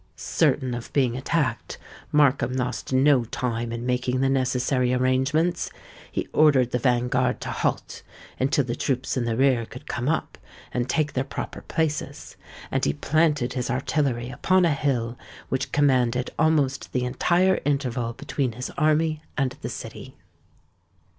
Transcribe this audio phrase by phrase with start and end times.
[0.15, 1.77] Certain of being attacked,
[2.11, 5.69] Markham lost no time in making the necessary arrangements.
[6.11, 8.01] He ordered the van guard to halt,
[8.39, 10.39] until the troops in the rear could come up,
[10.71, 12.35] and take their proper places;
[12.71, 15.19] and he planted his artillery upon a hill
[15.49, 20.17] which commanded almost the entire interval between his army and the city.